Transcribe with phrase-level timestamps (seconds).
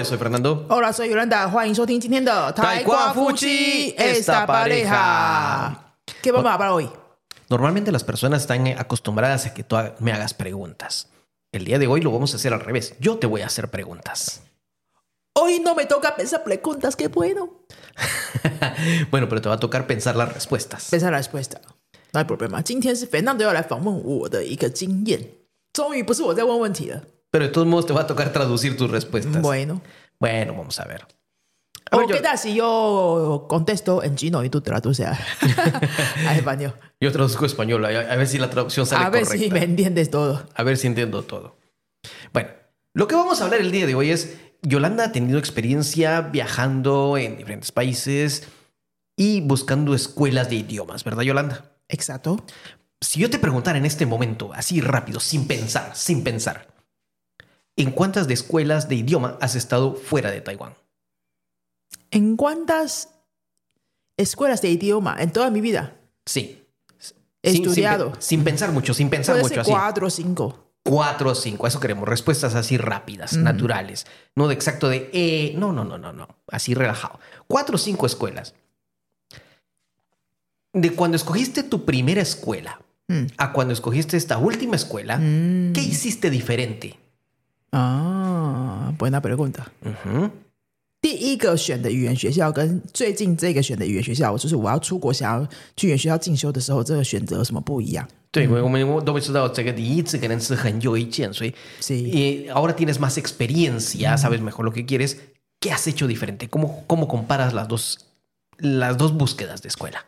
[0.00, 0.64] Hola, soy Fernando.
[0.70, 1.52] Hola, soy Yolanda.
[3.98, 5.92] esta pareja.
[6.22, 6.88] ¿Qué vamos a hablar hoy?
[7.50, 11.10] Normalmente las personas están eh, acostumbradas a que tú me hagas preguntas.
[11.52, 12.94] El día de hoy lo vamos a hacer al revés.
[12.98, 14.40] Yo te voy a hacer preguntas.
[15.34, 17.58] Hoy no me toca pensar preguntas, qué bueno.
[19.10, 20.88] bueno, pero te va a tocar pensar las respuestas.
[20.90, 21.60] Pensar la respuesta.
[22.14, 22.64] No hay problema.
[23.10, 23.50] Fernando yo
[27.30, 29.40] pero de todos modos te va a tocar traducir tus respuestas.
[29.40, 29.80] Bueno.
[30.18, 31.06] Bueno, vamos a ver.
[32.08, 35.18] qué tal si yo contesto en chino y tú traduces a,
[36.34, 36.74] español?
[37.00, 39.28] Yo traduzco español, a, ver si la traducción sale correcta.
[39.28, 40.44] A ver si me entiendes todo.
[40.54, 41.56] A ver si entiendo todo.
[42.32, 42.50] Bueno,
[42.94, 47.16] lo que vamos a hablar el día de hoy es, Yolanda ha tenido experiencia viajando
[47.16, 48.48] en diferentes países
[49.16, 51.64] y buscando escuelas de idiomas, ¿verdad Yolanda?
[51.88, 52.44] Exacto.
[53.00, 56.69] Si yo te preguntara en este momento, así rápido, sin pensar, sin pensar,
[57.80, 60.74] ¿En cuántas escuelas de idioma has estado fuera de Taiwán?
[62.10, 63.08] ¿En cuántas
[64.18, 65.96] escuelas de idioma en toda mi vida?
[66.26, 66.62] Sí.
[67.42, 68.12] estudiado.
[68.18, 69.54] Sin, pensar mucho, sin pensar mucho.
[69.64, 70.66] Ser cuatro o cinco.
[70.82, 71.66] Cuatro o cinco.
[71.66, 76.12] eso queremos, respuestas así rápidas, naturales, no de exacto de, eh, no, no, no, no,
[76.12, 77.18] no, así relajado.
[77.48, 78.54] Cuatro o cinco escuelas.
[80.74, 83.24] De cuando escogiste tu primera escuela mm.
[83.38, 85.72] a cuando escogiste esta última escuela, mm.
[85.72, 86.98] ¿qué hiciste diferente?
[87.70, 89.64] 啊，buena buena
[91.02, 91.16] sí.
[91.16, 91.38] y
[102.48, 105.20] ahora tienes más experiencia, sabes mejor lo que quieres.
[105.60, 106.48] ¿Qué has hecho diferente?
[106.48, 107.98] ¿Cómo, cómo comparas las dos,
[108.56, 110.06] las dos búsquedas de escuela?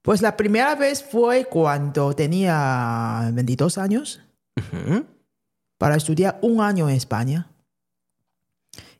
[0.00, 4.20] Pues la primera vez fue cuando tenía 22 años.
[4.72, 5.04] Uh
[5.82, 7.48] para estudiar un año en España.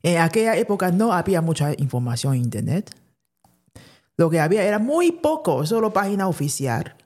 [0.02, 2.90] En aquella época no había mucha información en Internet.
[4.16, 6.96] Lo que había era muy poco, solo página oficial,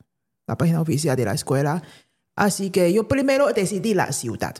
[0.46, 1.82] la página oficial de la escuela.
[2.36, 4.56] Así que yo primero decidí la ciudad.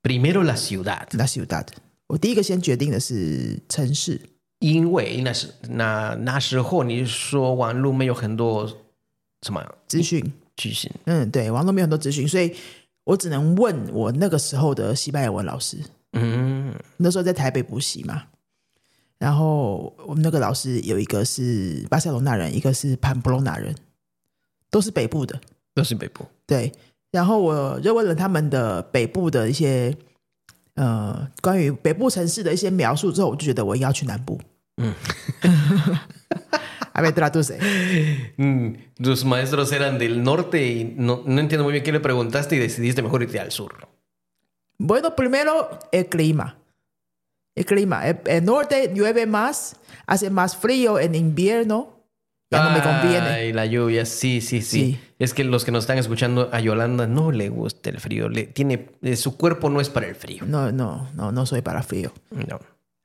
[0.00, 1.08] Primero la ciudad.
[1.12, 1.66] La ciudad.
[2.06, 4.20] 我第一个先决定的是城市，
[4.60, 8.70] 因为那是那那时候你说网络没有很多
[9.42, 10.22] 什么资讯，
[10.56, 12.54] 资讯，嗯，对，网络没有很多资讯，所以
[13.04, 15.78] 我只能问我那个时候的西班牙文老师，
[16.12, 18.22] 嗯，那时候在台北补习嘛，
[19.18, 23.74] 然后我们那个老师有一个是巴塞罗那人，一个是潘布隆那人，
[24.70, 25.38] 都是北部的，
[25.74, 26.70] 都是北部，对。
[27.10, 29.94] 然后我就问了他们的北部的一些，
[30.76, 34.40] 呃，关于北部城市的一些描述之后，我就觉得我要去南部。
[36.94, 37.58] A ver, tratuse
[38.36, 38.72] mm,
[39.02, 42.58] Tus maestros eran del norte y no, no, entiendo muy bien qué le preguntaste y
[42.58, 43.88] decidiste mejor irte al sur.
[44.78, 46.58] Bueno, primero el clima.
[47.54, 48.06] El clima.
[48.06, 49.76] El, norte llueve más,
[50.06, 51.98] hace más frío en invierno.
[52.50, 53.52] me conviene.
[53.54, 57.32] la lluvia, sí, sí, sí, Es que los que nos están escuchando a Yolanda no
[57.32, 58.28] le gusta el frío.
[58.28, 60.44] Le, tiene, eh, su cuerpo no es para el frío.
[60.46, 62.12] No, no, no, no soy para frío.
[62.30, 62.58] No.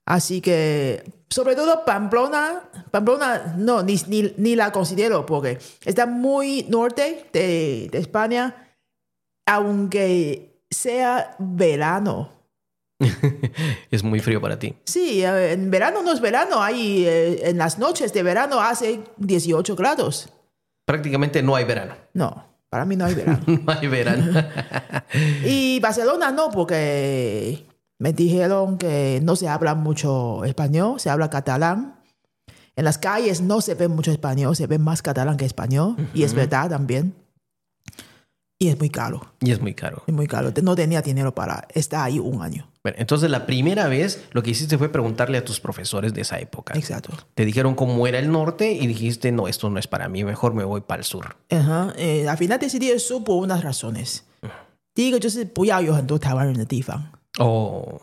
[0.08, 7.90] Así que, sobre todo Pamplona, Pamplona no, ni, la considero porque está muy norte de,
[7.92, 8.72] España,
[9.46, 12.30] aunque sea verano.
[13.92, 14.76] es muy frío para ti.
[14.86, 19.76] Sí, en verano no es verano, hay eh, en las noches de verano hace 18
[19.76, 20.30] grados.
[20.86, 21.96] Prácticamente no hay verano.
[22.14, 23.42] No, para mí no hay verano.
[23.46, 24.42] no hay verano.
[25.44, 27.67] y Barcelona no, porque
[28.00, 31.96] me dijeron que no se habla mucho español, se habla catalán.
[32.76, 35.96] En las calles no se ve mucho español, se ve más catalán que español.
[36.14, 37.16] Y es verdad también.
[38.60, 39.34] Y es muy caro.
[39.40, 40.04] Y es muy caro.
[40.06, 40.52] Es muy caro.
[40.62, 42.70] No tenía dinero para estar ahí un año.
[42.84, 46.40] Bueno, entonces la primera vez lo que hiciste fue preguntarle a tus profesores de esa
[46.40, 46.74] época.
[46.76, 47.12] Exacto.
[47.34, 50.54] Te dijeron cómo era el norte y dijiste, no, esto no es para mí, mejor
[50.54, 51.36] me voy para el sur.
[51.52, 51.94] Ajá.
[51.98, 54.24] Eh, al final decidí eso por unas razones.
[54.40, 54.68] Pues, en el
[54.98, 57.12] 第一个就是不要有很多台湾人的地方。
[57.40, 58.02] Oh.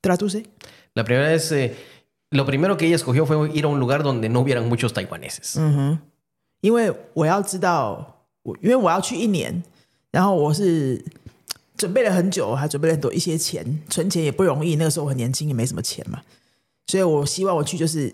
[0.00, 0.46] Tradúce.
[0.94, 1.52] La primera es,
[2.30, 5.56] lo primero que ella escogió fue ir a un lugar donde no hubieran muchos taiwaneses.
[5.56, 5.98] Uh -huh.
[6.60, 9.62] 因为我要知道，我因为我要去一年，
[10.10, 11.00] 然后我是
[11.76, 14.74] 准备了很久，还准备了很多一些钱，存钱也不容易。
[14.74, 16.20] 那个时候我很年轻，也没什么钱嘛，
[16.88, 18.12] 所以我希望我去就是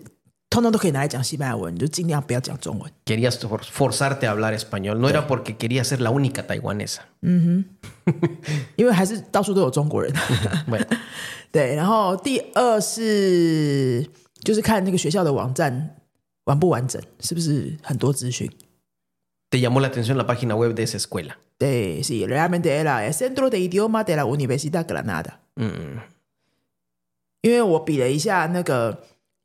[3.03, 3.39] Querías
[3.71, 7.09] forzarte a hablar español, no era porque quería ser la única taiwanesa.
[7.21, 7.65] Mm-hmm.
[19.51, 21.39] Te llamó la atención la página web de esa escuela.
[21.61, 25.41] Sí, sí, realmente era el centro de idioma de la Universidad Granada.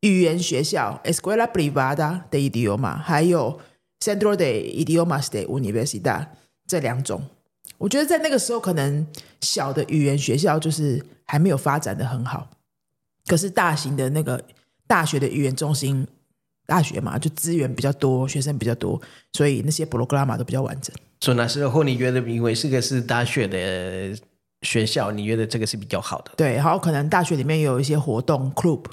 [0.01, 3.61] 语言学校 Escuela Privada de i d i o m a 还有
[4.03, 6.27] Central de Idiomas de Universidad
[6.67, 7.23] 这两种，
[7.79, 9.07] 我觉得在那个时候可能
[9.41, 12.49] 小的语言学校就是还没有发展的很好，
[13.27, 14.43] 可是大型的那个
[14.87, 16.07] 大学的语言中心
[16.67, 18.99] 大学嘛，就资源比较多，学生比较多，
[19.33, 20.95] 所以那些 p r o g r a m 都比较完整。
[21.21, 24.17] 所以那时候你约的，名为这个是大学的
[24.63, 26.31] 学校，你约的这个是比较好的。
[26.37, 28.85] 对，然后可能大学里面有一些活动 Club。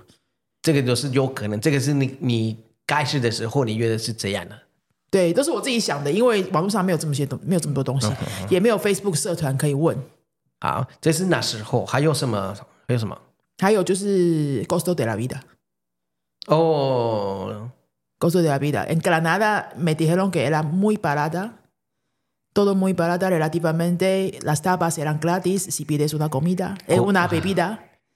[0.67, 4.59] 这个都是有可能，这个是你你该去的时候，你约的是这样的。
[5.09, 8.11] 对，都是我自己想的，因为网络上没有这么些东，没有这么多东西，
[8.49, 9.97] 也没有 Facebook 社团可以问。
[10.59, 12.53] 好，这是那时候还有什么？
[12.85, 13.17] 还有什么？
[13.59, 15.37] 还有就是 Costo de la vida。
[16.47, 17.71] 哦
[18.19, 20.61] ，Costo de la vida en g c a n a d a me dijeron que era
[20.63, 21.51] muy barata,
[22.53, 27.37] todo muy barata relativamente, las tapas eran gratis si pides una comida, es una b
[27.37, 27.86] e p i t a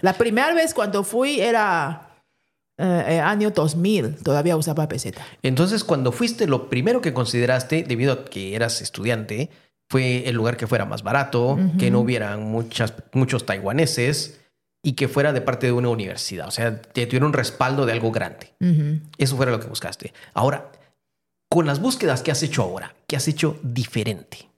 [0.00, 2.08] La primera vez cuando fui era
[2.78, 5.22] eh, eh, año 2000, todavía usaba peseta.
[5.42, 9.50] Entonces, cuando fuiste, lo primero que consideraste, debido a que eras estudiante,
[9.90, 14.40] fue el lugar que fuera más barato, que no hubieran muchos taiwaneses
[14.82, 16.48] y que fuera de parte de una universidad.
[16.48, 18.54] O sea, te tuviera un respaldo de algo grande.
[19.18, 20.14] Eso fuera lo que buscaste.
[20.32, 20.72] Ahora,
[21.50, 24.48] con las búsquedas que has hecho ahora, ¿qué has hecho diferente?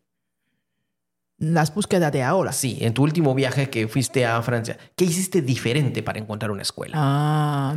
[1.35, 1.35] 那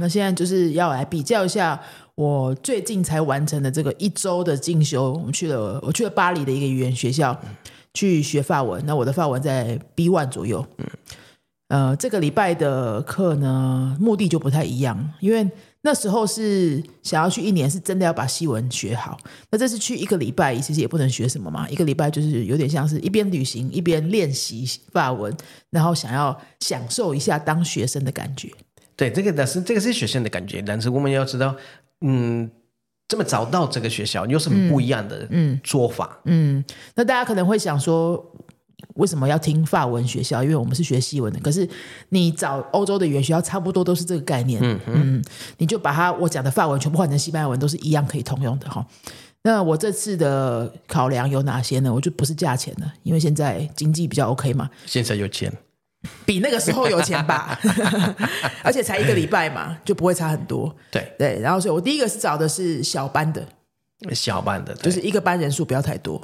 [0.08, 0.68] 现在就是，。
[0.74, 1.80] 要来比较一下，
[2.16, 5.14] 我最近才完成的这个一周的进修。
[5.14, 7.40] 我们去了我去了巴黎的一个语言学校
[7.94, 8.84] 去学法文。
[8.86, 10.66] 那我的法文在 B one 左右。
[10.78, 11.96] 什么？
[11.98, 12.22] 你做了什么？
[12.22, 13.42] 你做了什
[13.98, 14.18] 么？
[14.20, 15.14] 你做了什么？
[15.20, 15.50] 你了
[15.82, 19.18] 那时候是想要去一年，是真的要把西文学好。
[19.52, 21.68] 那这次去一个礼拜，其实也不能学什么嘛。
[21.70, 25.36] 一个礼拜就是有点像是一边旅行一边练习法文，
[25.70, 28.50] 然后想要享受一下当学生的感觉。
[28.96, 31.56] 对，这个但是这个是学生的感觉，但是我们要知道，
[32.02, 32.50] 嗯，
[33.08, 36.20] 这么早到这个学校有什么不一样的嗯做法？
[36.26, 36.64] 嗯，
[36.96, 38.34] 那大家可能会想说。
[38.96, 40.44] 为什么要听法文学校？
[40.44, 41.40] 因为我们是学西文的。
[41.40, 41.68] 可是
[42.10, 44.60] 你找欧洲的语言学校，差不多都是这个概念。
[44.64, 45.24] 嗯嗯，
[45.58, 48.86] 你就把它我讲的法文全部换成西班牙文，都是一样可以通用的哈。
[49.44, 51.94] 那我这次的考量有哪些呢？
[51.94, 54.70] 我就不是价钱了，因为现在经济比较 OK 嘛。
[54.86, 55.52] 现在有钱，
[56.26, 57.58] 比那个时候有钱吧，
[58.64, 60.76] 而且才一个礼拜嘛，就不会差很多。
[60.92, 63.44] 对对，然后所以我第一个是找的是小班的，
[64.14, 66.22] 小班的就是一个班人数不要太多。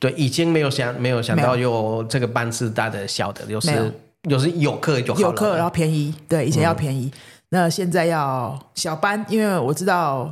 [0.00, 3.92] 对，已经没有想没有想到有这个班次大的小的，就是
[4.28, 5.26] 有时有课就好了。
[5.26, 7.10] 有课然后便宜，对以前要便宜，
[7.48, 10.30] 那现在要小班，因为我知道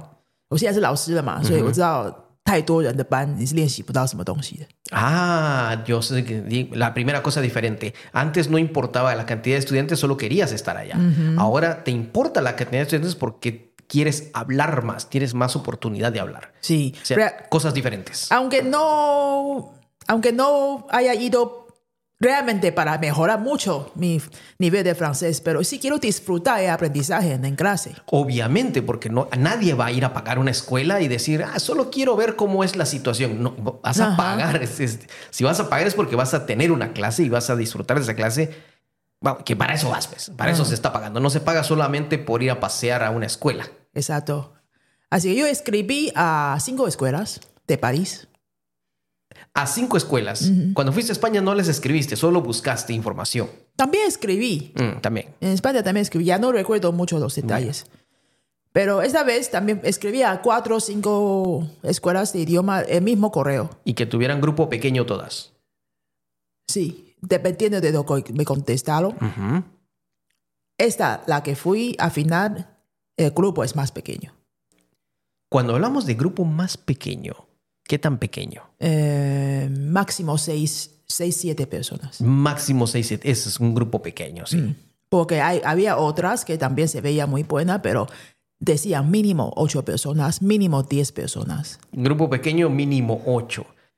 [0.49, 2.12] 我现在是老师了嘛，所以我知道
[2.44, 4.66] 太多人的班你是练习不到什么东西的
[4.96, 5.75] 啊。
[5.87, 10.52] Yo sé que la primera cosa diferente antes no importaba la cantidad de estudiantes solo querías
[10.52, 10.99] estar allá.
[11.38, 16.21] Ahora te importa la cantidad de estudiantes porque quieres hablar más, tienes más oportunidad de
[16.21, 16.53] hablar.
[16.61, 16.95] Sí.
[17.50, 18.31] cosas diferentes.
[18.31, 19.73] Aunque no,
[20.07, 21.61] aunque no haya ido
[22.21, 24.21] realmente para mejorar mucho mi
[24.59, 27.95] nivel de francés, pero sí quiero disfrutar el aprendizaje en clase.
[28.07, 31.91] Obviamente, porque no, nadie va a ir a pagar una escuela y decir, ah, solo
[31.91, 33.43] quiero ver cómo es la situación.
[33.43, 34.67] No, vas a pagar.
[34.67, 37.99] si vas a pagar es porque vas a tener una clase y vas a disfrutar
[37.99, 38.74] de esa clase
[39.45, 40.31] que para eso vas, pues.
[40.37, 40.66] Para eso ah.
[40.66, 41.21] se está pagando.
[41.21, 43.66] No se paga solamente por ir a pasear a una escuela.
[43.95, 44.52] Exacto.
[45.11, 48.28] Así que yo escribí a cinco escuelas de París.
[49.54, 50.50] A cinco escuelas.
[50.75, 53.49] Cuando fuiste a España no les escribiste, solo buscaste información.
[53.76, 54.73] También escribí.
[54.75, 55.35] Mm, también.
[55.40, 56.25] En España también escribí.
[56.25, 57.87] Ya no recuerdo mucho los detalles.
[58.73, 63.71] Pero esta vez también escribí a cuatro o cinco escuelas de idioma el mismo correo.
[63.85, 65.52] Y que tuvieran grupo pequeño todas.
[66.66, 69.14] Sí, dependiendo de lo que me contestaron,
[70.78, 72.69] esta, la que fui, al final,
[73.16, 74.33] el grupo es más pequeño.
[75.49, 77.35] Cuando hablamos de grupo más pequeño,
[77.85, 78.62] ¿qué tan pequeño?
[78.81, 82.21] Eh, máximo seis, siete personas.
[82.21, 83.31] Máximo seis, 7.
[83.31, 84.57] Ese es un grupo pequeño, sí.
[84.59, 84.75] Mm.
[85.09, 88.09] Porque hay, había otras que también se veía muy buena, pero
[88.59, 91.78] decían mínimo ocho personas, mínimo 10 personas.
[91.93, 93.64] Grupo pequeño, mínimo ocho.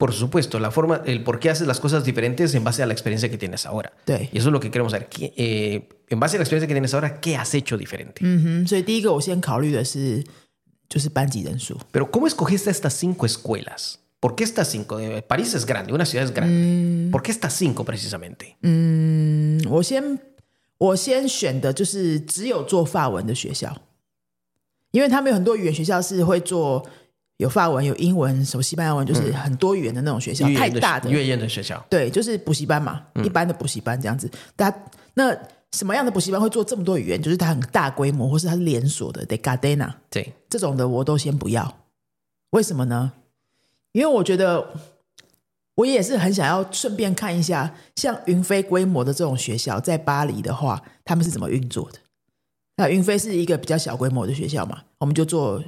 [0.00, 2.94] por supuesto, la forma, el por qué haces las cosas diferentes en base a la
[2.94, 3.92] experiencia que tienes ahora.
[4.32, 5.08] Y eso es lo que queremos saber.
[5.20, 8.22] Eh, en base a la experiencia que tienes ahora, ¿qué has hecho diferente?
[11.92, 14.00] Pero ¿cómo escogiste estas cinco escuelas?
[14.20, 14.98] ¿Por qué estas cinco?
[14.98, 17.08] Eh, París es grande, una ciudad es grande.
[17.08, 17.10] Mm.
[17.10, 18.56] ¿Por qué estas cinco precisamente?
[18.62, 19.58] Mm,
[27.40, 31.82] 有法文、有英文、什么西班牙文，就是很多语言的那种学校，太大的语言的学校。
[31.88, 34.30] 对，就是补习班嘛，一般的补习班这样子。
[34.58, 34.70] 那
[35.14, 35.34] 那
[35.72, 37.20] 什么样的补习班会做这么多语言？
[37.20, 39.24] 就是它很大规模，或是它连锁的。
[39.24, 41.78] 得 e Gardena，对这种的我都先不要。
[42.50, 43.10] 为什么呢？
[43.92, 44.68] 因为我觉得
[45.76, 51.98] 我也是很想要顺便看一下，像云飞规模的这种学校，在巴黎的话，他们是怎么运作的？
[52.76, 55.62] 那云飞是一个比较小规模的学校嘛，我们就做。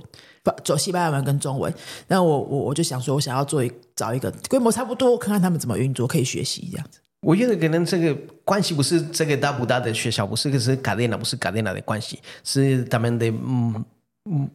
[0.65, 1.73] 走西班牙文跟中文，
[2.09, 6.99] 那我我我就想说，我想要做一找一个规模差不多，看看他们怎么运作，可以学习这样子。
[7.21, 8.13] 我觉得可能这个
[8.45, 13.85] 关系不是这个大不大的学校，不是个是卡利娜，不是卡利娜的关系，是他们的嗯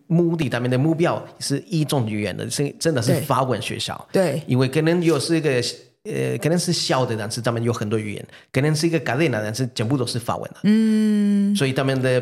[0.08, 4.08] 目的，他们的目标是一种语言的，是真的是法文学校。
[4.12, 5.50] 对，因为可能又是一个
[6.03, 10.58] 呃，可能是小的，但是他们有很多语言，可能是一个加利纳，但是全部都是法文的。
[10.63, 12.22] 嗯，所以他们的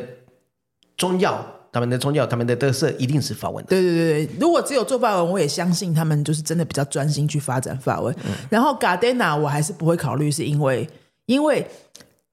[0.96, 1.44] 重要。
[1.76, 3.64] 他们的宗教，他们的特色一定是法文。
[3.66, 8.16] 对对对对，如果只有做法文，我也相信他们就是真的比较专心去发展法文。
[8.50, 10.90] 然后 Gardena 我还是不会考虑，是因为
[11.26, 11.68] 因为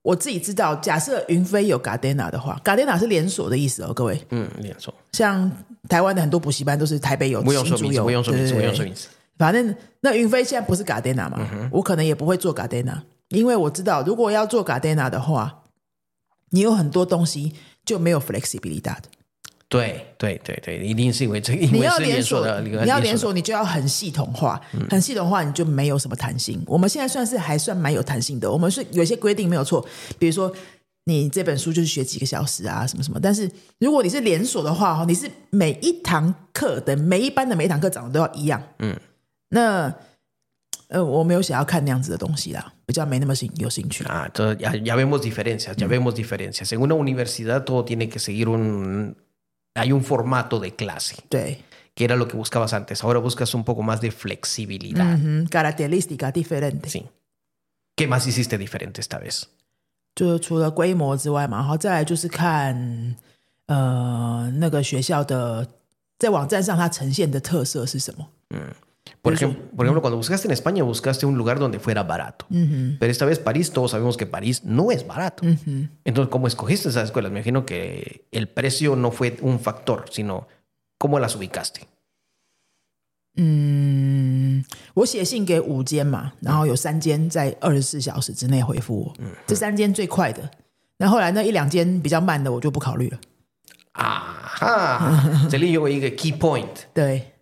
[0.02, 4.25] 我自己知道，假设云飞有 Gardena 的话，Gardena 是连锁的意思哦，各位。
[4.30, 4.94] 嗯，连锁。
[5.12, 5.50] 像
[5.88, 9.08] 台湾的很多补习班都是台北有，不用说名字，不用说名字，不用说名字。
[9.38, 12.96] 反正那云飞现在不是 Gardena 嘛，我可能也不会做 Gardena，
[13.30, 15.62] 因为我知道如果要做 Gardena 的话，
[16.50, 19.08] 你有很多东西就没有 flexibility 大的。
[19.73, 21.67] 对对对对，一定是因为这个。
[21.69, 24.61] 你要连锁的，你要连锁，你就要很系统化，
[24.91, 26.62] 很系统化，你就没有什么弹性。
[26.67, 29.83] 我们现在算是还算蛮有弹性的，我们是有些规定没有错，
[30.19, 30.52] 比如说
[31.05, 33.19] 你这本书就是学几个小时啊，什么什么。
[33.19, 33.50] 但是
[33.81, 38.62] 如果你是连锁的话，哈，你是每一堂课的每一班的每一堂课长得都要一样。
[38.81, 38.95] 嗯，
[39.49, 39.91] 那
[40.88, 44.05] 呃，我没有想要看那样子的东西啦，比较没那么有有兴趣。
[44.05, 49.14] ya vemos diferencias, ya vemos diferencias en una universidad todo tiene que seguir un
[49.75, 51.17] hay un formato de clase.
[51.29, 53.05] Que era lo que buscabas antes.
[53.05, 55.19] Ahora buscas un poco más de flexibilidad.
[55.50, 56.88] Característica diferente.
[56.88, 57.07] Sí.
[57.97, 59.49] ¿Qué más hiciste diferente esta vez?
[69.21, 72.47] Por, ejemplo, por ejemplo, cuando buscaste en España, buscaste un lugar donde fuera barato.
[72.50, 75.44] Pero esta vez París, todos sabemos que París no es barato.
[76.04, 77.32] Entonces, ¿cómo escogiste esas escuelas?
[77.32, 80.47] Me imagino que el precio no fue un factor, sino
[80.99, 81.87] cómo las ubicaste.
[83.35, 90.50] 嗯，我写信给五间嘛，然后有三间在二十四小时之内回复我，嗯、这三间最快的。
[90.99, 93.18] 那后来那一两间比较慢的，我就不考虑了。
[93.92, 97.28] 啊哈，这里有一个 mm, key point，对。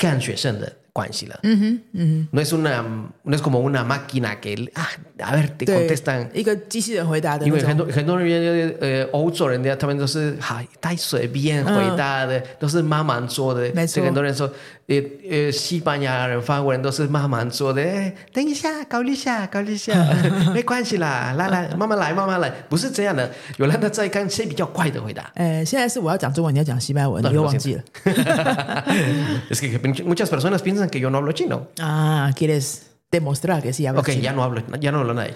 [0.00, 1.38] 看学生的关系了。
[1.42, 2.28] 嗯哼，嗯哼。
[2.36, 6.28] No es una，no es como una máquina que，a a ver te contestan。
[6.32, 7.46] 一个机器人回答的。
[7.46, 13.70] 因为很多很多人，呃，欧洲人家他们都是，嗨，太随便回答的，都是慢慢做的。
[13.74, 14.02] 没错。
[14.02, 14.50] 很多人说，
[14.88, 14.96] 呃，
[15.30, 17.80] 呃西班牙人、法国人都是慢慢做的。
[17.80, 19.92] 哎，等一下，考虑一下，考虑一下，
[20.52, 23.30] 没关系啦，来来，慢慢来，慢慢来，不是这样的。
[23.58, 25.30] 有那他在刚些比较快的回答。
[25.34, 27.82] 哎，现在是我要讲中文，你要讲西班牙文，你又忘记了。
[30.04, 34.32] muchas personas piensan que yo no hablo chino ah quieres demostrar que sí okay ya
[34.32, 35.34] no hablo ya no hablo nada de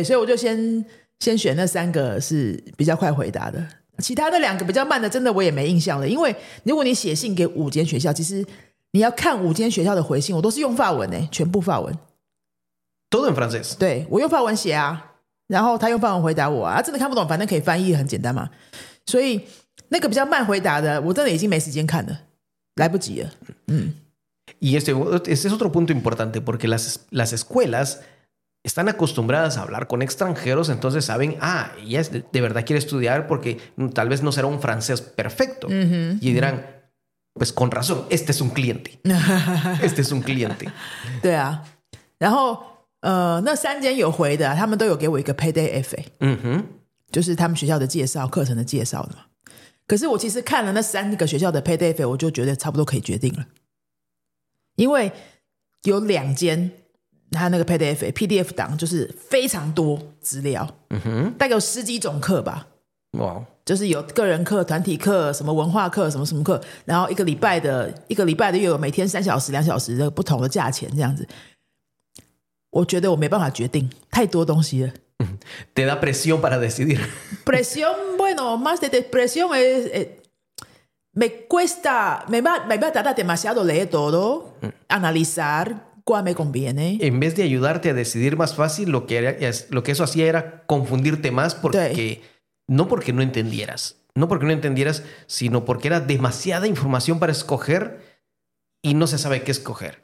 [0.00, 0.84] chino yo yo 先
[1.18, 3.64] 先选那三个是比较快回答的，
[3.98, 8.44] 其他那两个比较慢的真的我也没印象了，因为如果你写信给五间学校，其实
[8.90, 11.94] 你要看五间学校的回信，我都是用法文诶，全部法文
[13.08, 15.12] todo en francés 对我用法文写啊，
[15.46, 18.50] 然后他用法文回答我啊，真的看不懂，反正可以翻译，很简单嘛，
[19.06, 19.40] 所以
[19.90, 22.18] 那个比较慢回答的，我真的已经没时间看了。
[24.60, 24.94] Y este,
[25.30, 28.00] este, es otro punto importante porque las, las escuelas
[28.64, 33.58] están acostumbradas a hablar con extranjeros, entonces saben, ah, ella de, verdad quiere estudiar porque
[33.92, 35.66] tal vez no será un francés perfecto.
[35.70, 36.64] y dirán,
[37.34, 39.00] pues con razón, este es un cliente.
[39.82, 40.68] este es un cliente.
[49.86, 53.44] 可是我其实看了那三个学校的 PDF，a a 我就觉得差不多可以决定了，
[54.76, 55.12] 因为
[55.82, 56.70] 有两间，
[57.30, 60.64] 他那个 PDF a a PDF 档就是非常多资料，
[61.38, 62.66] 大概有十几种课吧。
[63.18, 71.28] 哇，就是有个人课、团体课、什么文化课、什么什么课，然后一个礼拜的一个礼拜的又有每天三小时、两小时的不同的价钱这样子，
[72.70, 74.92] 我觉得我没办法决定，太多东西了。
[75.74, 77.00] Te da presión para decidir.
[77.44, 79.86] Presión, bueno, más de presión es...
[79.92, 80.18] Eh,
[81.14, 84.66] me cuesta, me va, va a tardar demasiado leer todo, mm.
[84.88, 86.96] analizar cuál me conviene.
[87.02, 90.62] En vez de ayudarte a decidir más fácil, lo que, lo que eso hacía era
[90.66, 92.22] confundirte más porque...
[92.68, 98.00] No porque no entendieras, no porque no entendieras, sino porque era demasiada información para escoger
[98.82, 100.00] y no se sabe qué escoger.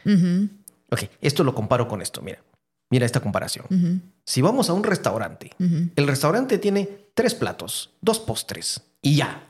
[0.90, 2.42] Ok, esto lo comparo con esto, mira.
[2.90, 4.02] Mira esta comparación.
[4.24, 9.44] Si vamos a un restaurante, el restaurante tiene tres platos, dos postres y ya.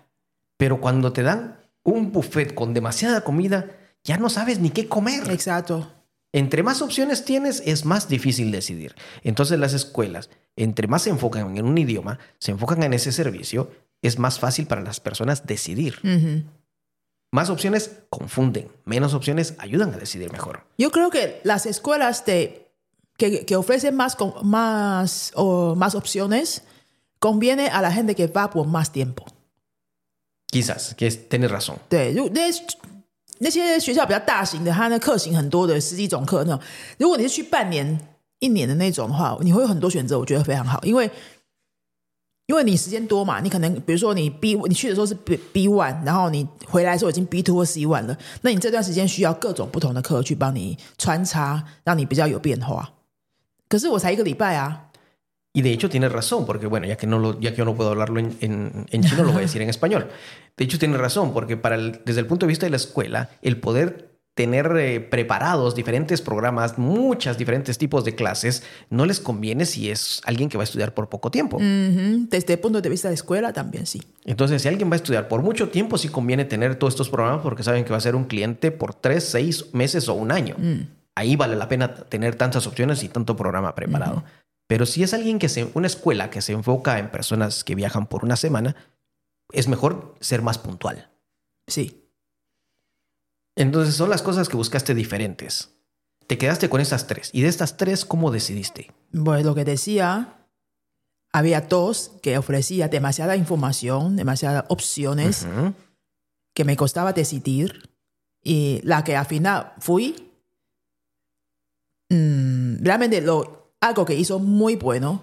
[0.57, 3.71] Pero cuando te dan un buffet con demasiada comida,
[4.03, 5.31] ya no sabes ni qué comer.
[5.31, 5.93] Exacto.
[6.33, 8.95] Entre más opciones tienes, es más difícil decidir.
[9.23, 13.71] Entonces las escuelas, entre más se enfocan en un idioma, se enfocan en ese servicio,
[14.03, 16.01] es más fácil para las personas decidir.
[17.31, 20.65] Más opciones confunden, menos opciones ayudan a decidir mejor.
[20.77, 22.68] Yo creo que las escuelas te
[23.19, 26.63] que que ofrecen más c más o más opciones
[27.19, 29.25] conviene a la gente que va por más tiempo.
[30.51, 31.77] quizás que tiene razón.
[31.91, 32.65] 对，如那些
[33.39, 36.61] 那些学校比较大型的，它那课型很多的，十几种课那种，
[36.99, 37.99] 如果你是去半年
[38.39, 41.11] 一年的那种的话，你会有很多选择，我觉得非常好，因为
[42.47, 52.91] 因为你时间多嘛，你可能比如说你 B 你去的时候是 B B one，然后你回来的时候已经 B two 或 C one 了，那你这段时间需要各种不同的课去帮你穿插，让你比较有变化。
[55.55, 57.91] Y de hecho tiene razón, porque bueno, ya que, no lo, ya que yo no puedo
[57.91, 60.07] hablarlo en, en, chino, lo voy a decir en español.
[60.57, 63.59] De hecho tiene razón, porque para desde el punto de vista de la escuela, el
[63.59, 69.91] poder tener eh, preparados diferentes programas, muchas diferentes tipos de clases, no les conviene si
[69.91, 71.59] es alguien que va a estudiar por poco tiempo.
[71.61, 74.01] Desde el punto de vista de la escuela también sí.
[74.27, 77.41] Entonces, si alguien va a estudiar por mucho tiempo, sí conviene tener todos estos programas
[77.43, 80.55] porque saben que va a ser un cliente por tres, seis meses o un año.
[80.57, 84.25] Mm ahí vale la pena tener tantas opciones y tanto programa preparado.
[84.69, 88.07] Pero si es alguien que se, una escuela que se enfoca en personas que viajan
[88.07, 88.77] por una semana,
[89.53, 91.11] es mejor ser más puntual.
[91.67, 92.05] Sí.
[93.57, 95.71] Entonces son las cosas que buscaste diferentes.
[96.29, 97.31] Te quedaste con estas tres.
[97.33, 98.93] ¿Y de estas tres cómo decidiste?
[99.25, 100.35] Pues lo que decía,
[101.33, 105.47] había dos que ofrecía demasiada información, demasiadas opciones
[106.55, 107.91] que me costaba decidir.
[108.45, 110.28] Y la que al final fui
[112.11, 115.23] Mm, realmente lo, algo que hizo muy bueno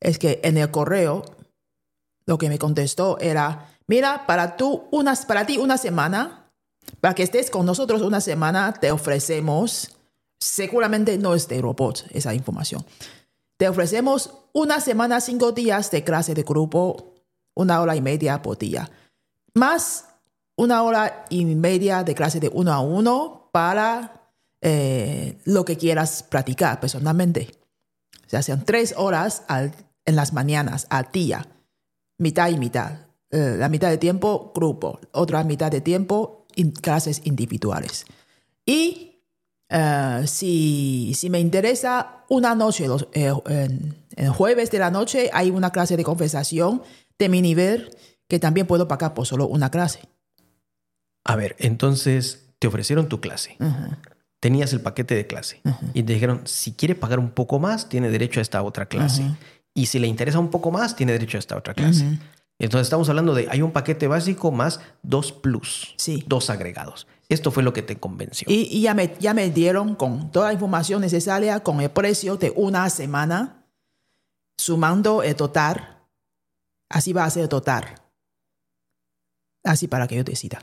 [0.00, 1.24] es que en el correo
[2.26, 6.50] lo que me contestó era, mira, para, tú unas, para ti una semana,
[7.00, 9.96] para que estés con nosotros una semana, te ofrecemos,
[10.38, 12.84] seguramente no es de robot esa información,
[13.56, 17.14] te ofrecemos una semana, cinco días de clase de grupo,
[17.54, 18.88] una hora y media por día,
[19.54, 20.04] más
[20.54, 24.17] una hora y media de clase de uno a uno para
[24.60, 27.54] eh, lo que quieras practicar personalmente.
[28.12, 29.44] O sea, sean tres horas
[30.04, 31.46] en las mañanas al día,
[32.18, 32.98] mitad y mitad.
[33.30, 36.44] Eh, la mitad de tiempo grupo, otra mitad de tiempo
[36.82, 38.04] clases individuales.
[38.66, 39.20] Y
[39.70, 45.96] eh, si, si, me interesa, una noche, el jueves de la noche hay una clase
[45.96, 46.82] de conversación
[47.18, 47.96] de mi nivel
[48.28, 50.00] que también puedo pagar por solo una clase.
[51.24, 53.56] A ver, entonces te ofrecieron tu clase
[54.40, 55.60] tenías el paquete de clase
[55.94, 59.24] y te dijeron, si quiere pagar un poco más, tiene derecho a esta otra clase.
[59.74, 62.18] Y si le interesa un poco más, tiene derecho a esta otra clase.
[62.58, 65.94] Entonces estamos hablando de, hay un paquete básico más dos plus,
[66.26, 67.06] dos agregados.
[67.28, 68.46] Esto fue lo que te convenció.
[68.50, 72.52] Y, ya, me, ya me dieron con toda la información necesaria, con el precio de
[72.56, 73.66] una semana,
[74.58, 75.98] sumando el total.
[76.90, 77.84] Así va a ser el total.
[79.62, 80.62] Así para que yo te decida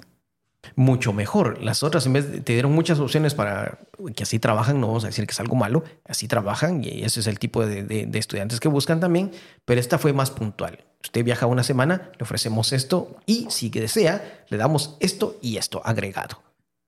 [0.75, 1.61] mucho mejor.
[1.61, 3.79] Las otras, en vez de, te dieron muchas opciones para
[4.15, 7.19] que así trabajan, no vamos a decir que es algo malo, así trabajan y ese
[7.19, 9.31] es el tipo de, estudiantes que buscan también,
[9.65, 10.79] pero esta fue más puntual.
[11.03, 15.81] Usted viaja una semana, le ofrecemos esto y si desea, le damos esto y esto
[15.85, 16.41] agregado.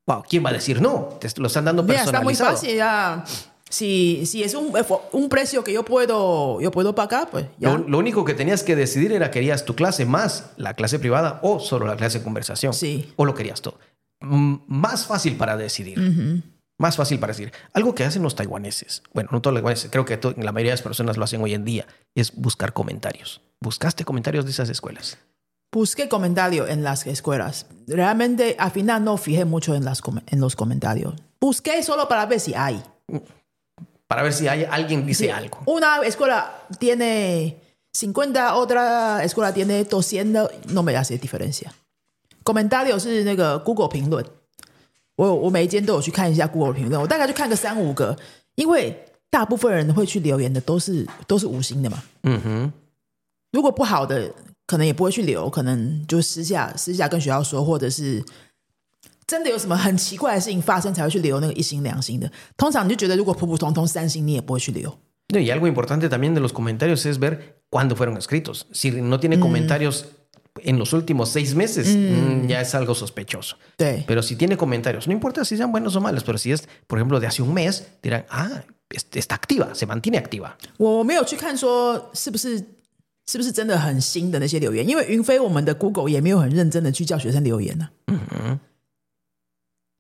[0.08, 1.18] Wow, ¿quién va a decir no?
[1.20, 2.18] Te lo están dando personalizado.
[2.32, 3.26] Ya, está muy fácil, ya
[3.70, 4.74] si, es un,
[5.12, 7.78] un, precio que yo puedo, yo puedo pagar, pues ya.
[7.78, 11.60] Lo, único que tenías que decidir era querías tu clase más la clase privada o
[11.60, 12.74] solo la clase de conversación.
[12.74, 13.12] Sí.
[13.18, 13.78] O lo querías todo.
[14.22, 16.00] Mm, más fácil para decidir.
[16.80, 17.52] Más fácil para decidir.
[17.74, 19.04] Algo que hacen los taiwaneses.
[19.14, 21.54] Bueno, no todos los taiwaneses, creo que la mayoría de las personas lo hacen hoy
[21.54, 21.88] en día.
[22.16, 23.42] Es buscar comentarios.
[23.60, 25.18] ¿Buscaste comentarios de esas escuelas?
[25.74, 27.66] Busqué comentarios en las escuelas.
[27.86, 31.16] Realmente, al final no fijé mucho en, las, en los comentarios.
[31.42, 32.82] Busqué solo para ver si hay.
[33.10, 33.18] Mm.
[34.08, 37.60] para ver si hay alguien dice algo una escuela tiene
[37.92, 40.20] c i n c u n t a otra escuela tiene d o s e
[40.24, 41.70] n o no me hace diferencia c
[42.48, 44.26] o m e n t a r i o 是那 google 评论
[45.18, 48.16] 我我每天都有去看一下 google 评论我大概去看个三五个
[48.56, 48.96] 因为
[49.30, 52.74] 大部分人会去留言的都是都是无心的嘛嗯哼
[53.52, 54.32] 如果不好的
[54.66, 58.24] 可能也不会去留可能就私下私下跟学校说或者是
[65.30, 68.66] y algo importante también de los comentarios es ver cuándo fueron escritos.
[68.72, 69.40] Si no tiene mm.
[69.42, 70.06] comentarios
[70.64, 72.44] en los últimos seis meses, mm.
[72.46, 73.58] Mm, ya es algo sospechoso.
[73.78, 76.98] Pero si tiene comentarios, no importa si sean buenos o malos, pero si es, por
[77.00, 78.64] ejemplo, de hace un mes, dirán, ah,
[79.14, 80.58] está activa, se mantiene activa.
[80.80, 81.22] en Google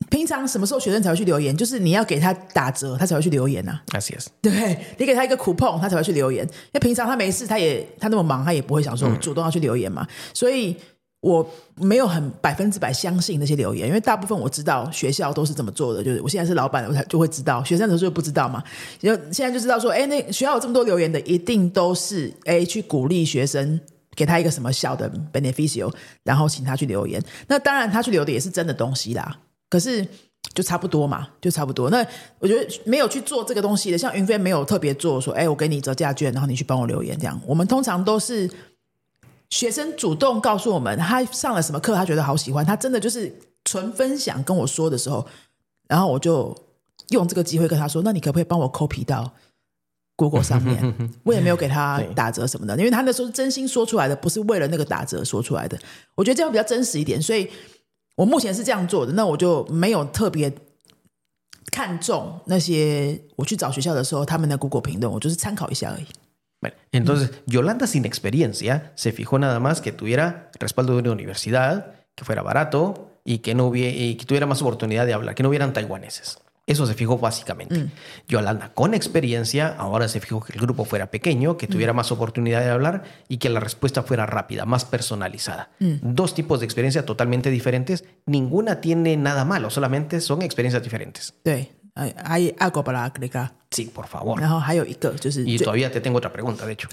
[0.10, 1.56] 平常什么时候学生才会去留言？
[1.56, 3.80] 就是你要给他打折，他才会去留言呐。
[3.92, 4.28] Yes, yes。
[4.42, 6.46] 对，你给他一个苦碰，他才会去留言。
[6.48, 10.08] 因为平常他没事，他也他那么忙，他也不会想说主动要去留言嘛。
[10.34, 10.76] 所以
[11.22, 16.02] 我没有很百分之百相信那些留言，因为大部分我知道学校都是怎么做的。
[16.02, 17.62] 就是我现在是老板我才就会知道。
[17.66, 18.64] 学生的时候就不知道嘛，
[19.00, 23.78] 就现在就知道说，哎，那学校有这么多留言的，一定都是哎去鼓励学生
[24.16, 25.92] 给他一个什么小的 b e n e f i c i a l
[26.24, 27.22] 然后请他去留言。
[27.48, 29.38] 那当然他去留的也是真的东西啦。
[29.70, 30.06] 可是
[30.54, 31.90] 就差不多嘛，就差不多。
[31.90, 32.06] 那
[32.40, 37.40] 我觉得没有去做这个东西的，像云飞没有特别做，说哎，我给你折价券，然后你去帮我留言这样。
[37.46, 38.50] 我们通常都是
[39.50, 43.32] 学生主动告诉我们他上了什么课，他觉得好喜欢，他真的就是
[43.66, 45.26] 纯分享跟我说的时候，
[45.88, 46.56] 然后我就
[47.12, 49.30] 用这个机会跟他说，那你可不可以帮我 copy 到
[50.16, 51.10] Google 上面？
[51.24, 55.78] 我 也没有给他打折什么的，因为他那时候真心说出来的，不是为了那个打折说出来的。
[56.16, 57.48] 我觉得这样比较真实一点，所以。
[66.92, 72.42] entonces, Yolanda sin experiencia se fijó nada más que tuviera respaldo de una universidad, que fuera
[72.42, 76.40] barato y que, no y que tuviera más oportunidad de hablar, que no hubieran taiwaneses.
[76.68, 77.76] Eso se fijó básicamente.
[77.76, 77.90] yo mm.
[78.28, 81.70] Yolanda, con experiencia, ahora se fijó que el grupo fuera pequeño, que mm.
[81.70, 85.70] tuviera más oportunidad de hablar y que la respuesta fuera rápida, más personalizada.
[85.80, 85.94] Mm.
[86.02, 88.04] Dos tipos de experiencia totalmente diferentes.
[88.26, 91.34] Ninguna tiene nada malo, solamente son experiencias diferentes.
[91.46, 91.72] Sí.
[91.96, 93.54] Hay algo para agregar.
[93.72, 94.40] Sí, por favor.
[95.46, 96.90] Y todavía te tengo otra pregunta, de hecho.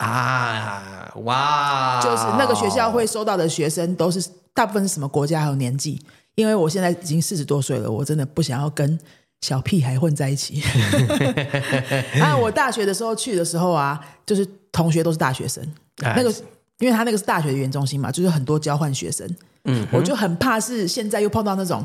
[0.00, 0.82] 啊
[1.24, 2.00] 哇！
[2.02, 6.00] 就是那个学校会收到的学生都是大部分是什么国家还有年纪？
[6.34, 8.98] 因为我现在已经四十多岁了，我真的不想要跟
[9.42, 10.62] 小屁孩混在一起。
[12.20, 15.62] 啊，我大学的时候去的时候啊，就是同学都是大学生。
[16.00, 16.30] 那个，
[16.78, 19.28] 因为他那个是大学的原中心嘛，就是很多交换学生。
[19.64, 21.84] 嗯，我就很怕是现在又碰到那种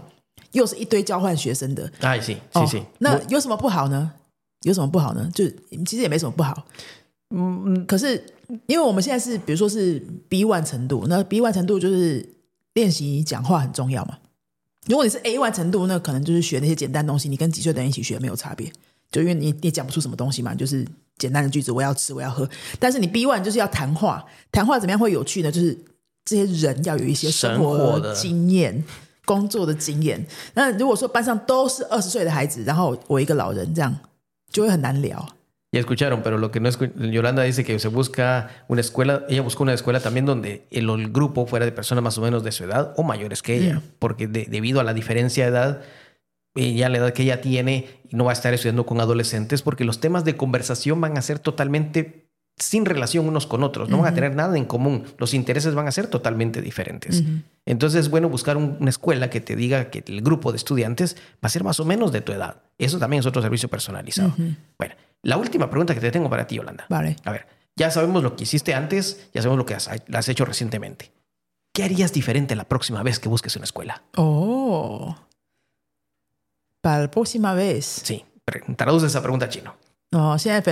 [0.54, 1.91] 又是一堆交换学生的。
[1.99, 4.10] 那也行，谢那有什么不好呢？
[4.62, 5.30] 有什么不好呢？
[5.36, 5.43] 就
[5.86, 6.63] 其实也没什么不好。
[7.32, 8.24] 嗯，可是
[8.68, 12.28] 因为我们现在是，比如说是 B one 程度，那 B one 程度就是
[12.74, 14.18] 练习讲话很重要嘛。
[14.88, 18.72] 如果你是 A one 程度，那可能就是学那些简单东西，你跟几岁的人一起学没有差别，
[19.12, 20.86] 就因为你你讲不出什么东西嘛，就是
[21.18, 22.48] 简单的句子，我要吃，我要喝。
[22.80, 25.52] 但是你 B one 就是要谈话，谈话怎么样会有趣呢？
[25.52, 25.76] 就是
[26.24, 28.84] 这些人要有一些生活经验、
[29.26, 30.24] 工作的经验。
[30.54, 33.96] 那如果说班上都是二十岁的孩子，然后我一个老人，这样
[34.52, 35.26] 就会很难聊。
[35.73, 39.63] Ya escucharon, pero lo que no es Yolanda dice que se busca una escuela, ella buscó
[39.63, 42.93] una escuela también donde el, grupo fuera de personas más o menos de su edad
[42.97, 45.82] o mayores que ella, porque debido a la diferencia de edad,
[46.56, 49.84] eh, ya la edad que ella tiene, no va a estar estudiando con adolescentes porque
[49.86, 52.25] los temas de conversación van a ser totalmente
[52.58, 55.89] sin relación unos con otros, no van a tener nada en común, los intereses van
[55.89, 57.21] a ser totalmente diferentes.
[57.65, 61.49] Entonces, bueno, buscar una escuela que te diga que el grupo de estudiantes va a
[61.49, 62.62] ser más o menos de tu edad.
[62.78, 64.34] Eso también es otro servicio personalizado.
[64.78, 64.95] Bueno.
[65.26, 66.86] La última pregunta que te tengo para ti, Yolanda.
[66.88, 67.16] Vale.
[67.26, 71.12] A ver, ya sabemos lo que hiciste antes, ya sabemos lo que has, hecho recientemente.
[71.74, 74.04] ¿Qué harías diferente la próxima vez que busques una escuela?
[74.18, 75.16] Oh.
[76.82, 77.86] Para la próxima vez.
[78.04, 78.24] Sí,
[78.78, 79.74] traduce esa pregunta a chino.
[80.12, 80.20] yo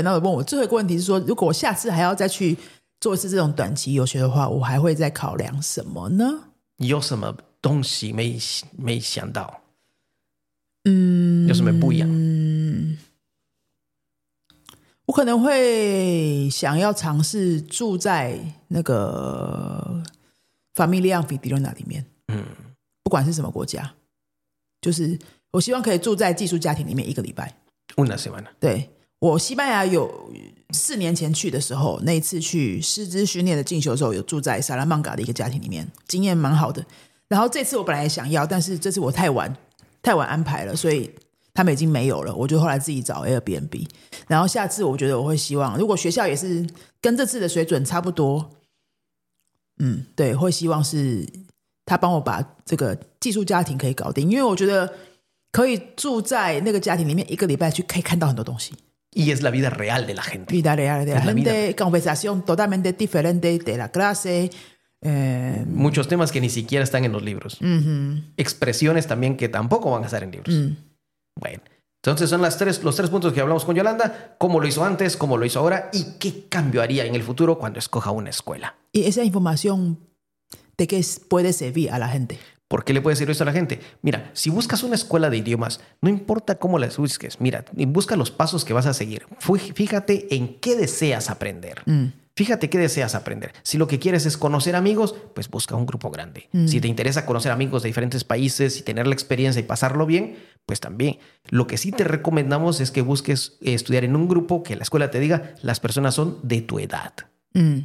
[0.02, 2.56] me 问我最后一个问题是说，如果我下次还要再去
[3.02, 6.50] 做一次这种短期游学的话，我还会再考量什么呢？
[6.78, 8.38] 有什么东西没
[8.78, 9.62] 没想到？
[10.86, 12.08] 嗯，有什么不一样？
[15.06, 18.40] 我可能会想要尝试住在
[18.70, 20.02] 那个
[20.76, 22.44] Family on Pedriona 里面，嗯，
[23.04, 23.92] 不管是什么国家，
[24.82, 25.18] 就是
[25.52, 27.54] 我希望可以住在寄宿家庭里面一个礼拜。
[27.98, 28.46] Una semana。
[28.60, 28.90] 对
[29.20, 30.32] 我西班牙有
[30.72, 36.84] 四年前去的时候，那一次去师资训练的进修的时候，有住在萨拉曼嘎的一个家庭里面，经验蛮好的。
[37.28, 39.54] 然后这次我本来想要，但是这次我太晚
[40.02, 41.14] 太晚安排了，所以。
[41.54, 43.88] 他们已经没有了，我就后来自己找 Airbnb。
[44.28, 46.66] 然后下次我觉得我会希望，如果学校也是
[47.00, 48.50] 跟这次的水准差不多，
[49.78, 51.28] 嗯，对，会希望是
[51.86, 54.92] 他帮我把这个寄宿家庭可以搞定，因为我觉得
[55.52, 58.74] 可以住在那个家庭里面一个礼拜去，可以看到很多东西。
[59.16, 64.50] Y es la vida real de la gente, diferente, conversación totalmente diferente de la clase.
[65.02, 67.60] Eh, muchos temas que ni siquiera están en los libros.
[68.38, 70.56] Expresiones también que tampoco van a estar en libros.
[72.04, 75.16] entonces son las tres, los tres puntos que hablamos con Yolanda, cómo lo hizo antes,
[75.16, 78.76] cómo lo hizo ahora y qué cambio haría en el futuro cuando escoja una escuela.
[78.92, 80.00] Y esa información,
[80.78, 82.40] ¿de qué puede servir a la gente?
[82.68, 83.80] ¿Por qué le puede servir eso a la gente?
[84.02, 88.32] Mira, si buscas una escuela de idiomas, no importa cómo la busques, mira, busca los
[88.32, 89.26] pasos que vas a seguir.
[89.74, 91.84] Fíjate en qué deseas aprender.
[91.86, 92.08] Mm.
[92.36, 93.54] Fíjate qué deseas aprender.
[93.62, 96.50] Si lo que quieres es conocer amigos, pues busca un grupo grande.
[96.52, 96.68] Mm.
[96.68, 100.38] Si te interesa conocer amigos de diferentes países y tener la experiencia y pasarlo bien,
[100.66, 101.20] pues también.
[101.50, 105.12] Lo que sí te recomendamos es que busques estudiar en un grupo que la escuela
[105.12, 107.14] te diga las personas son de tu edad.
[107.54, 107.82] Mm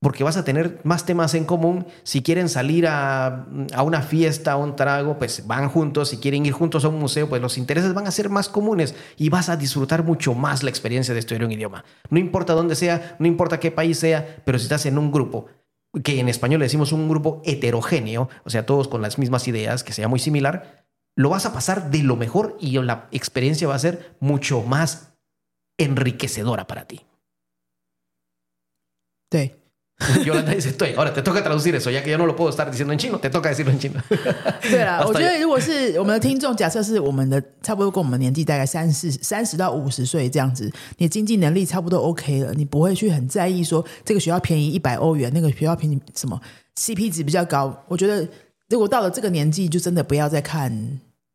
[0.00, 1.86] porque vas a tener más temas en común.
[2.04, 3.46] Si quieren salir a,
[3.84, 6.08] una fiesta, a un trago, pues van juntos.
[6.10, 8.94] Si quieren ir juntos a un museo, pues los intereses van a ser más comunes
[9.16, 11.84] y vas a disfrutar mucho más la experiencia de estudiar un idioma.
[12.10, 15.46] No importa dónde sea, no importa qué país sea, pero si estás en un grupo
[16.04, 19.82] que en español le decimos un grupo heterogéneo, o sea, todos con las mismas ideas,
[19.82, 23.74] que sea muy similar, lo vas a pasar de lo mejor y la experiencia va
[23.74, 25.16] a ser mucho más
[25.76, 27.00] enriquecedora para ti.
[29.32, 29.52] Sí.
[30.24, 32.70] Yolanda dice t Ahora te toca traducir eso, ya que y no lo puedo estar
[32.70, 33.18] diciendo en chino.
[33.18, 34.00] Te toca decirlo en chino.
[34.62, 46.40] 对了，我觉得如果是我们的听众，假设是我们的差不多跟我们年纪大概三四三十到五十岁这样子，你经济能力差不多 OK 了，你不会去很在意说这个学校便宜一百欧元，那个学校便宜什么
[46.76, 47.76] CP 值比较高。
[47.88, 48.26] 我觉得
[48.68, 50.70] 如果到了这个年纪，就真的不要再看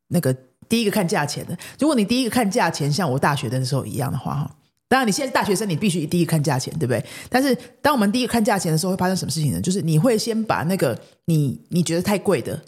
[0.07, 0.33] 那个
[0.69, 1.57] 第一个看价钱的。
[1.79, 4.49] 如果你第一个看价钱像我大学的时候一样的话，哈。
[4.97, 7.03] 然你现在是大学生，你必须第一看价钱，对不对？
[7.29, 9.61] 但是当我们第一看价钱的时候，会发生什么事情呢？
[9.61, 12.61] 就是你会先把那个你你觉得太贵的，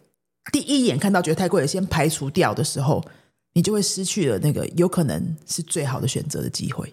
[0.51, 3.03] 第一眼看到觉得太贵的先排除掉的时候，
[3.53, 6.91] 你就会失去了那个有可能是最好的选择的机会。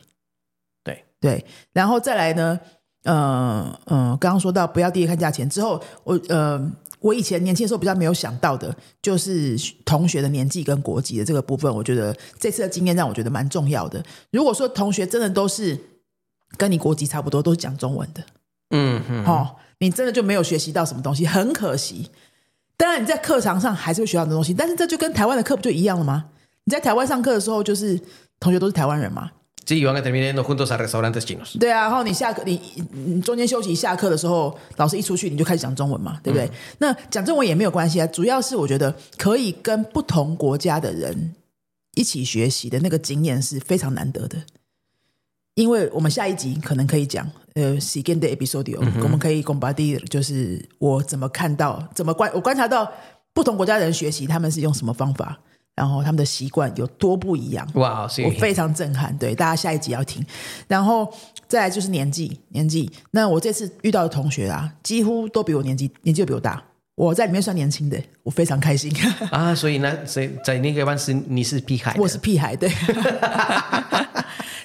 [0.84, 2.58] 对对，然后再来呢？
[3.04, 6.72] 呃嗯，刚刚说到不要第一看价钱之后，我呃。
[7.02, 14.02] 我以前年轻的时候比较没有想到的，就是同学的年纪跟国籍的这个部分，我觉得这次的经验让我觉得蛮重要的。
[14.30, 15.76] 如果说同学真的都是
[16.56, 18.22] 跟你国籍差不多，都是讲中文的，
[18.70, 22.08] 嗯，哼，好，你真的就没有学习到什么东西，很可惜。
[22.76, 26.26] 当然你在课堂上还是会学到东西，但是这就跟台湾的课不就一样了吗？
[26.64, 28.00] 你在台湾上课的时候，就是
[28.38, 29.28] 同学都是台湾人嘛。
[29.64, 29.78] 对
[31.72, 32.60] 啊，然后你下课，你
[33.22, 36.48] 中间休息下课的时候，老师一出去，你就开始讲中文嘛，对不对？
[36.78, 41.34] 那讲中文也没有关系啊，主要是我觉得可以跟不同国家的人
[41.94, 44.42] 一起学习的那个经验是非常难得的。
[45.54, 52.90] 因为我们下一集可能可以讲，呃，second episode，我们可以共把第就是我怎么看到，怎么观我观察到
[53.34, 55.38] 不同国家的人学习他们是用什么方法。
[55.74, 57.66] 然后他们的习惯有多不一样？
[57.74, 59.16] 哇，我非常震撼。
[59.16, 60.24] 对大家下一集要听，
[60.68, 61.10] 然后
[61.48, 62.90] 再来就是年纪，年纪。
[63.10, 66.62] 那我这次遇到的同学啊，几乎都比我年纪年纪比我大。
[66.94, 68.92] 我在里面算年轻的，我非常开心
[69.32, 69.54] 啊。
[69.54, 72.68] 所以呢，所以在那个班是你是屁孩，我是屁孩，对。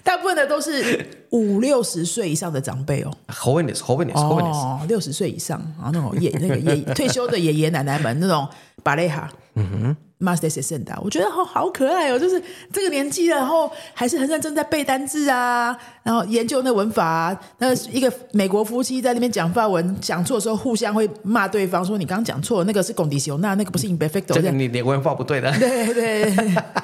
[0.04, 3.12] 大部分的都是五六十岁以上的长辈哦。
[3.30, 3.84] 何谓是？
[3.84, 4.12] 何谓是？
[4.14, 8.48] 哦，六十岁以上啊，那种爷那个爷退休的爷爷奶奶们那种
[8.84, 9.30] 把累哈。
[9.56, 9.98] 嗯哼。
[10.20, 12.42] Master n d a 我觉得好好可爱哦，就是
[12.74, 17.38] 这个年纪，然后还是很认真在背单字啊，然后研究那文法。
[17.60, 24.18] 那一个美国夫妻在那边讲范文，讲错的时候互相会骂对方，说你刚刚讲错，那个是 c o n d i c i o r 那那个不是 i n p e f
[24.18, 25.52] e c t i v e 这个你你文法不对的。
[25.60, 26.34] 对对，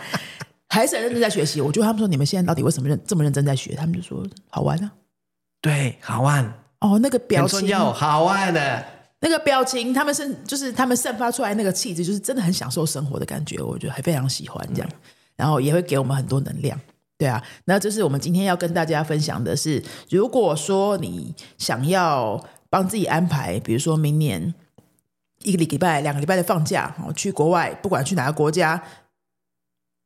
[0.70, 1.60] 还是很认真在学习。
[1.60, 3.74] 我得他们说你们现在到底为什么认这么认真在学？
[3.74, 4.92] 他们就说好玩啊。
[5.60, 6.46] 对，好玩。
[6.82, 7.68] 哦，那个表情。
[7.68, 8.93] 要，好玩的。
[9.24, 14.90] 那个表情，他们是就是他们散发出来那个气质，就是真的很享受生活的感觉，我觉得还非常喜欢这样，
[15.38, 16.78] 然后也会给我们很多能量，
[17.18, 17.42] 对啊。
[17.64, 22.38] 那这是我们今天要跟大家分享的是，如果说你想要
[22.70, 24.54] 帮自己安排，比如说明年
[25.44, 28.84] 一个礼拜、两个礼拜的放假，去国外，不管去哪个国家。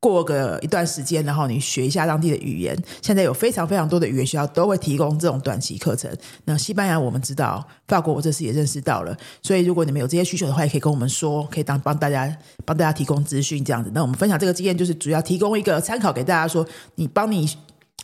[0.10, 2.74] 过个一段时间，然后你学一下当地的语言。
[3.02, 6.10] 现在有非常非常多的语言学校都会提供这种短期课程。
[6.46, 9.16] 那西班牙我们知道，法国我这次也认识到了。
[9.44, 12.34] 所以如果你们有这些需求的话，也可以跟我们说，可以当帮大家
[12.66, 13.92] 帮大家提供资讯这样子。
[13.94, 16.66] 那我们分享这个经验，就是主要提供一个参考给大家，说
[16.96, 17.48] 你帮你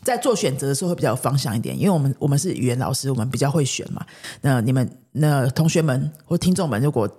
[0.03, 1.73] 在做选择的时候会比较有方向一点。
[1.77, 4.05] 因为我们我们是语言老师，我们比较会选嘛。
[4.41, 7.09] 那你们那同学们或听众们，如果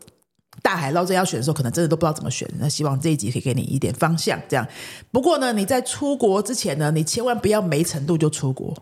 [0.65, 2.49] 大海捞针要选的时候，可能真的都不知道怎么选。
[2.59, 4.41] 那希望这一集可以给你一点方向。
[4.49, 4.67] 这样，
[5.13, 8.75] 不过呢，你在出国之前呢，你千万不要没程度就出国。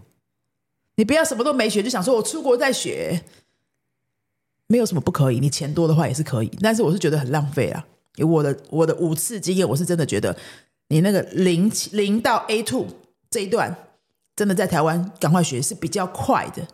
[0.94, 3.22] 你不要什么都没学就想说，我出国再学，
[4.68, 5.40] 没有什么不可以。
[5.40, 7.84] 你钱多的话也是可以，但是我是觉得很浪费啊。
[8.18, 10.36] 我的我的五次经验，我是真的觉得，
[10.88, 12.86] 你那个零零到 A two
[13.28, 13.74] 这一段，
[14.36, 16.64] 真的在台湾赶快学是比较快的。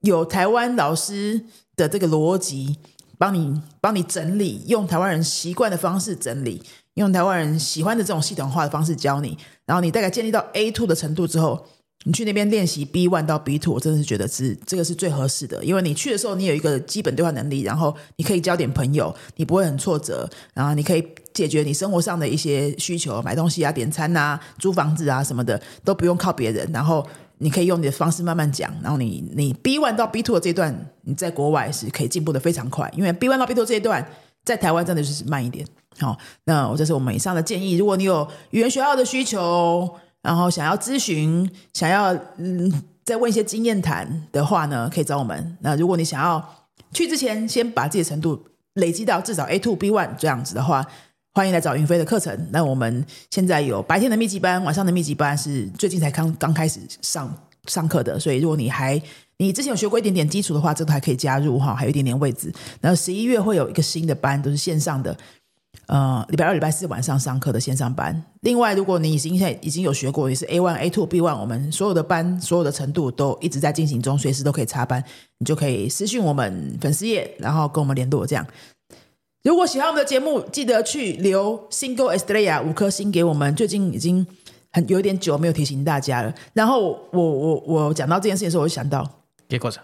[0.00, 1.42] 有台湾老师
[1.76, 2.78] 的这个逻辑。
[3.20, 6.62] 帮你帮你整理，用台湾人习惯的方式整理，
[6.94, 9.36] 用台湾人喜欢的这种系统化的方式教你。
[9.66, 11.66] 然后你大概建立到 A two 的程度之后，
[12.06, 15.62] 你去那边练习 B one 到 B two，我真的是觉得是这个是最合适的。
[15.62, 27.06] 因为你去的时候你有一个基本对话能力，然后你可以交点朋友，你不会很挫折，然后你可以解决你生活上的一些需求，买东西啊、点餐啊、租房子啊什么的都不用靠别人，然后。
[27.42, 34.06] 你可以用你的方式慢慢讲，然后你你 B one 到 B two 的这段，你在国外是可以进步的非常快，因为 B one 到 B two 这一段
[34.44, 35.66] 在台湾真的是慢一点。
[35.98, 37.76] 好，那我这是我们以上的建议。
[37.78, 45.56] 如果你有语言学校的需求，然后想要咨询，想要嗯再问一些经验谈的话呢，可以找我们。
[45.62, 50.84] 那如果你想要去之前先把自己的程度累积到至少 A two B one 这样子的话。
[51.32, 52.48] 欢迎来找云飞的课程。
[52.50, 57.32] 那我们现在有白天的密集班，晚上的密集班是最近才刚刚开始上
[57.66, 58.18] 上课的。
[58.18, 59.00] 所以如果你还
[59.36, 62.52] 你之前有学过一点点基础的话，这个还可以加入哈，还有一点点位置。
[62.80, 65.16] 然后十一月会有一个新的班，都是线上的，
[65.86, 68.20] 呃，礼拜二、礼拜四晚上上课的线上班。
[68.40, 75.02] 另外，如果你现在已经有学过，也是 A one、A two、B one，我们所有的班、所有的程度都一直在进行中，随时都可以插班，
[75.38, 78.44] 你就可以私信我们粉丝页，然后跟我们联络这样。
[79.42, 83.54] 如果喜欢我们的节目，记得去留 Single e s t r a l i a 五颗星给我们。
[83.54, 84.26] 最近已经
[84.70, 86.34] 很有点久没有提醒大家了。
[86.52, 89.08] 然后我我我讲到这件事情的时候，我就想到，
[89.48, 89.82] 给过程。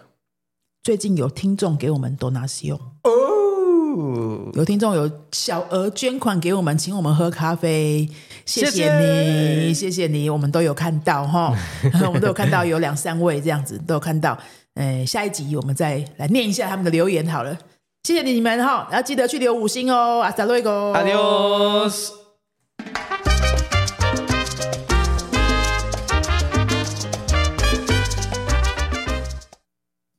[0.83, 8.07] 最近有听众给我们 d o n a t i o 哦，有听众有小额捐款给我们，请我们喝咖啡，
[8.45, 11.51] 谢谢你，谢谢你，我们都有看到哈，
[12.05, 14.37] 我们都有看到有两三位这样子，都有看到。
[14.75, 17.57] 呃，下一集我们再来念一下他们的留言好了。
[18.07, 21.77] 谢谢你们哈，要记得去留五星哦，阿萨瑞哥，阿迪 o